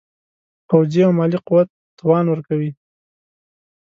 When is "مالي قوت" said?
1.17-1.67